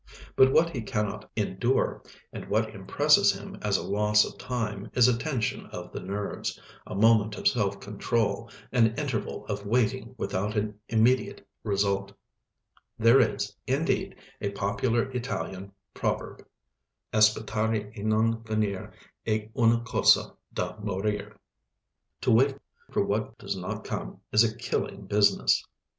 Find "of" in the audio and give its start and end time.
4.25-4.39, 5.67-5.93, 7.37-7.47, 9.45-9.63